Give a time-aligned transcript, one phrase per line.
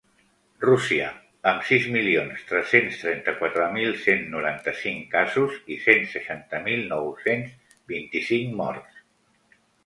[0.61, 1.07] Rússia,
[1.49, 7.55] amb sis milions tres-cents trenta-quatre mil cent noranta-cinc casos i cent seixanta mil nou-cents
[7.95, 8.99] vint-i-cinc morts.